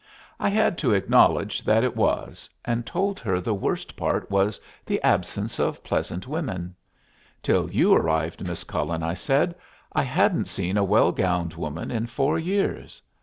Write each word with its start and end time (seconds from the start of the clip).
I 0.39 0.49
had 0.49 0.79
to 0.79 0.95
acknowledge 0.95 1.63
that 1.63 1.83
it 1.83 1.95
was, 1.95 2.49
and 2.65 2.87
told 2.87 3.19
her 3.19 3.39
the 3.39 3.53
worst 3.53 3.95
part 3.95 4.31
was 4.31 4.59
the 4.83 4.99
absence 5.03 5.59
of 5.59 5.83
pleasant 5.83 6.27
women. 6.27 6.73
"Till 7.43 7.69
you 7.69 7.93
arrived, 7.93 8.47
Miss 8.47 8.63
Cullen," 8.63 9.03
I 9.03 9.13
said, 9.13 9.53
"I 9.93 10.01
hadn't 10.01 10.47
seen 10.47 10.75
a 10.75 10.83
well 10.83 11.11
gowned 11.11 11.53
woman 11.53 11.91
in 11.91 12.07
four 12.07 12.39
years." 12.39 12.99